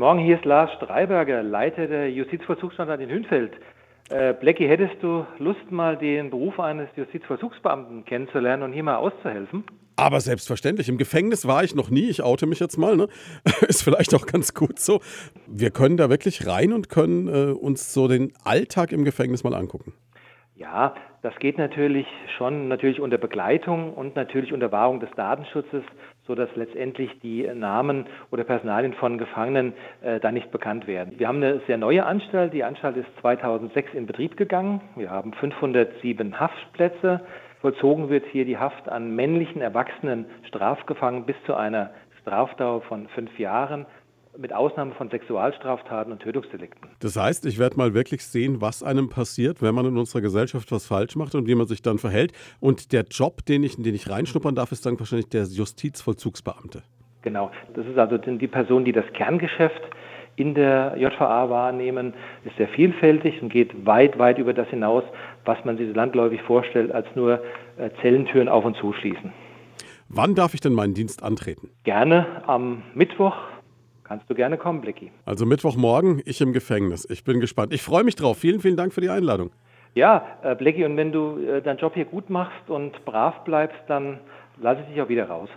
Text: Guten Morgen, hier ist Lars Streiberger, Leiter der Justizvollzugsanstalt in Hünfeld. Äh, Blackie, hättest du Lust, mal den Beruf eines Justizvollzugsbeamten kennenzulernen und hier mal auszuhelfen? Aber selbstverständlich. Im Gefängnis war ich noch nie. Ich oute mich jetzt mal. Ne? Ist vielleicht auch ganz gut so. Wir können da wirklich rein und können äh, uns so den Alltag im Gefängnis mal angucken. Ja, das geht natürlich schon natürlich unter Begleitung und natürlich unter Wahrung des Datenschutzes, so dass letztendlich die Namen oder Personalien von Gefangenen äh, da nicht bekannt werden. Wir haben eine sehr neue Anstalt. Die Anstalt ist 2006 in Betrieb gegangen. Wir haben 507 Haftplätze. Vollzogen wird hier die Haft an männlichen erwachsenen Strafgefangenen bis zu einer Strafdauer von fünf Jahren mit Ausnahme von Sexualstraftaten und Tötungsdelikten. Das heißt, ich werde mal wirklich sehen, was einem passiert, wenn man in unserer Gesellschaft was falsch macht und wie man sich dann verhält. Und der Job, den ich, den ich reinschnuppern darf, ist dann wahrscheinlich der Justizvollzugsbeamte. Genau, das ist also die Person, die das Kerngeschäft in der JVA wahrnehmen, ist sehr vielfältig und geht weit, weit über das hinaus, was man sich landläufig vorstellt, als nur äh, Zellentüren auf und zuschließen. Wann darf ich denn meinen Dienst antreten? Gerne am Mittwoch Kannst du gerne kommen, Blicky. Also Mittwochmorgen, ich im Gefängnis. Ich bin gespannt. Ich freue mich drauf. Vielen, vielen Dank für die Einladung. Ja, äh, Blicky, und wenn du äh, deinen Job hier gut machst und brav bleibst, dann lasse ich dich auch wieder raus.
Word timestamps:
Guten 0.00 0.08
Morgen, 0.14 0.24
hier 0.24 0.36
ist 0.36 0.46
Lars 0.46 0.72
Streiberger, 0.76 1.42
Leiter 1.42 1.86
der 1.86 2.10
Justizvollzugsanstalt 2.10 3.02
in 3.02 3.10
Hünfeld. 3.10 3.52
Äh, 4.08 4.32
Blackie, 4.32 4.66
hättest 4.66 4.94
du 5.02 5.26
Lust, 5.38 5.70
mal 5.70 5.98
den 5.98 6.30
Beruf 6.30 6.58
eines 6.58 6.88
Justizvollzugsbeamten 6.96 8.06
kennenzulernen 8.06 8.62
und 8.62 8.72
hier 8.72 8.82
mal 8.82 8.96
auszuhelfen? 8.96 9.62
Aber 9.96 10.20
selbstverständlich. 10.20 10.88
Im 10.88 10.96
Gefängnis 10.96 11.46
war 11.46 11.64
ich 11.64 11.74
noch 11.74 11.90
nie. 11.90 12.08
Ich 12.08 12.22
oute 12.22 12.46
mich 12.46 12.60
jetzt 12.60 12.78
mal. 12.78 12.96
Ne? 12.96 13.08
Ist 13.68 13.82
vielleicht 13.82 14.14
auch 14.14 14.24
ganz 14.24 14.54
gut 14.54 14.78
so. 14.78 15.00
Wir 15.46 15.70
können 15.70 15.98
da 15.98 16.08
wirklich 16.08 16.46
rein 16.46 16.72
und 16.72 16.88
können 16.88 17.28
äh, 17.28 17.52
uns 17.52 17.92
so 17.92 18.08
den 18.08 18.32
Alltag 18.42 18.92
im 18.92 19.04
Gefängnis 19.04 19.44
mal 19.44 19.52
angucken. 19.52 19.92
Ja, 20.54 20.94
das 21.20 21.36
geht 21.40 21.58
natürlich 21.58 22.06
schon 22.38 22.68
natürlich 22.68 23.00
unter 23.00 23.18
Begleitung 23.18 23.92
und 23.92 24.16
natürlich 24.16 24.54
unter 24.54 24.72
Wahrung 24.72 25.00
des 25.00 25.10
Datenschutzes, 25.14 25.82
so 26.30 26.36
dass 26.36 26.54
letztendlich 26.54 27.10
die 27.24 27.42
Namen 27.42 28.06
oder 28.30 28.44
Personalien 28.44 28.92
von 28.94 29.18
Gefangenen 29.18 29.72
äh, 30.00 30.20
da 30.20 30.30
nicht 30.30 30.52
bekannt 30.52 30.86
werden. 30.86 31.18
Wir 31.18 31.26
haben 31.26 31.38
eine 31.42 31.60
sehr 31.66 31.76
neue 31.76 32.06
Anstalt. 32.06 32.52
Die 32.52 32.62
Anstalt 32.62 32.96
ist 32.96 33.08
2006 33.20 33.94
in 33.94 34.06
Betrieb 34.06 34.36
gegangen. 34.36 34.80
Wir 34.94 35.10
haben 35.10 35.32
507 35.32 36.38
Haftplätze. 36.38 37.22
Vollzogen 37.60 38.10
wird 38.10 38.26
hier 38.26 38.44
die 38.44 38.58
Haft 38.58 38.88
an 38.88 39.16
männlichen 39.16 39.60
erwachsenen 39.60 40.26
Strafgefangenen 40.46 41.26
bis 41.26 41.34
zu 41.46 41.56
einer 41.56 41.90
Strafdauer 42.20 42.82
von 42.82 43.08
fünf 43.08 43.36
Jahren 43.40 43.86
mit 44.38 44.52
Ausnahme 44.52 44.92
von 44.92 45.10
Sexualstraftaten 45.10 46.12
und 46.12 46.20
Tötungsdelikten. 46.20 46.88
Das 47.00 47.16
heißt, 47.16 47.46
ich 47.46 47.58
werde 47.58 47.76
mal 47.76 47.94
wirklich 47.94 48.24
sehen, 48.24 48.60
was 48.60 48.82
einem 48.82 49.08
passiert, 49.08 49.60
wenn 49.62 49.74
man 49.74 49.86
in 49.86 49.98
unserer 49.98 50.20
Gesellschaft 50.20 50.70
was 50.72 50.86
falsch 50.86 51.16
macht 51.16 51.34
und 51.34 51.46
wie 51.46 51.54
man 51.54 51.66
sich 51.66 51.82
dann 51.82 51.98
verhält. 51.98 52.32
Und 52.60 52.92
der 52.92 53.04
Job, 53.10 53.44
den 53.46 53.62
ich, 53.62 53.76
den 53.76 53.94
ich 53.94 54.08
reinschnuppern 54.08 54.54
darf, 54.54 54.72
ist 54.72 54.86
dann 54.86 54.98
wahrscheinlich 54.98 55.28
der 55.28 55.44
Justizvollzugsbeamte. 55.44 56.82
Genau, 57.22 57.50
das 57.74 57.86
ist 57.86 57.98
also 57.98 58.16
die 58.16 58.48
Person, 58.48 58.84
die 58.84 58.92
das 58.92 59.04
Kerngeschäft 59.12 59.82
in 60.36 60.54
der 60.54 60.96
JVA 60.96 61.50
wahrnehmen, 61.50 62.14
ist 62.44 62.56
sehr 62.56 62.68
vielfältig 62.68 63.42
und 63.42 63.50
geht 63.50 63.84
weit, 63.84 64.18
weit 64.18 64.38
über 64.38 64.54
das 64.54 64.68
hinaus, 64.68 65.04
was 65.44 65.62
man 65.64 65.76
sich 65.76 65.94
landläufig 65.94 66.40
vorstellt, 66.42 66.92
als 66.92 67.06
nur 67.14 67.42
äh, 67.76 67.90
Zellentüren 68.00 68.48
auf 68.48 68.64
und 68.64 68.76
zuschließen. 68.76 69.32
Wann 70.08 70.34
darf 70.34 70.54
ich 70.54 70.60
denn 70.60 70.72
meinen 70.72 70.94
Dienst 70.94 71.22
antreten? 71.22 71.70
Gerne 71.84 72.26
am 72.46 72.82
Mittwoch 72.94 73.36
Kannst 74.10 74.28
du 74.28 74.34
gerne 74.34 74.58
kommen, 74.58 74.80
Blicky. 74.80 75.12
Also 75.24 75.46
Mittwochmorgen, 75.46 76.20
ich 76.24 76.40
im 76.40 76.52
Gefängnis. 76.52 77.06
Ich 77.08 77.22
bin 77.22 77.38
gespannt. 77.38 77.72
Ich 77.72 77.80
freue 77.80 78.02
mich 78.02 78.16
drauf. 78.16 78.38
Vielen, 78.38 78.58
vielen 78.58 78.76
Dank 78.76 78.92
für 78.92 79.00
die 79.00 79.08
Einladung. 79.08 79.52
Ja, 79.94 80.26
äh, 80.42 80.56
Blicky, 80.56 80.84
und 80.84 80.96
wenn 80.96 81.12
du 81.12 81.38
äh, 81.38 81.62
deinen 81.62 81.78
Job 81.78 81.94
hier 81.94 82.06
gut 82.06 82.28
machst 82.28 82.68
und 82.68 83.04
brav 83.04 83.44
bleibst, 83.44 83.78
dann 83.86 84.18
lasse 84.60 84.80
ich 84.80 84.88
dich 84.88 85.00
auch 85.00 85.08
wieder 85.08 85.28
raus. 85.28 85.48